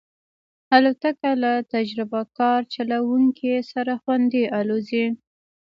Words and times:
الوتکه 0.75 1.31
له 1.43 1.51
تجربهکار 1.73 2.59
چلونکي 2.73 3.51
سره 3.71 3.93
خوندي 4.01 4.43
الوزي. 4.59 5.05